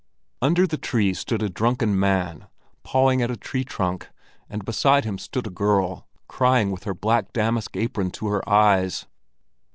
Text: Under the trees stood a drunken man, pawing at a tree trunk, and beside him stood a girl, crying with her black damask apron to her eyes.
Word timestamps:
Under 0.41 0.65
the 0.65 0.79
trees 0.79 1.19
stood 1.19 1.43
a 1.43 1.47
drunken 1.49 1.99
man, 1.99 2.47
pawing 2.81 3.21
at 3.21 3.29
a 3.29 3.37
tree 3.37 3.63
trunk, 3.63 4.09
and 4.49 4.65
beside 4.65 5.05
him 5.05 5.19
stood 5.19 5.45
a 5.45 5.51
girl, 5.51 6.07
crying 6.27 6.71
with 6.71 6.85
her 6.85 6.95
black 6.95 7.31
damask 7.33 7.77
apron 7.77 8.09
to 8.13 8.29
her 8.29 8.49
eyes. 8.49 9.05